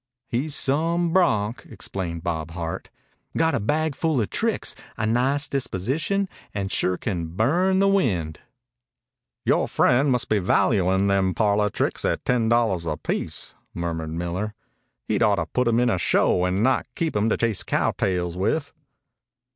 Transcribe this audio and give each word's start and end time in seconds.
"He's 0.25 0.55
some 0.55 1.13
bronc," 1.13 1.63
explained 1.69 2.23
Bob 2.23 2.49
Hart. 2.49 2.89
"Got 3.37 3.53
a 3.53 3.59
bagful 3.59 4.19
of 4.19 4.31
tricks, 4.31 4.75
a 4.97 5.05
nice 5.05 5.47
disposition, 5.47 6.27
and 6.55 6.71
sure 6.71 6.97
can 6.97 7.27
burn 7.27 7.77
the 7.77 7.87
wind." 7.87 8.39
"Yore 9.45 9.67
friend 9.67 10.11
must 10.11 10.27
be 10.27 10.39
valuin' 10.39 11.05
them 11.05 11.35
parlor 11.35 11.69
tricks 11.69 12.03
at 12.03 12.25
ten 12.25 12.49
dollars 12.49 12.87
apiece," 12.87 13.53
murmured 13.75 14.09
Miller. 14.09 14.55
"He'd 15.07 15.21
ought 15.21 15.35
to 15.35 15.45
put 15.45 15.67
him 15.67 15.79
in 15.79 15.91
a 15.91 15.99
show 15.99 16.45
and 16.45 16.63
not 16.63 16.87
keep 16.95 17.15
him 17.15 17.29
to 17.29 17.37
chase 17.37 17.61
cow 17.61 17.91
tails 17.91 18.35
with." 18.35 18.73